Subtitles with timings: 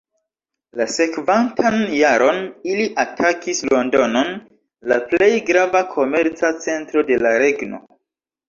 [0.79, 2.39] La sekvantan jaron
[2.71, 4.33] ili atakis Londonon,
[4.93, 7.85] la plej grava komerca centro de la regno.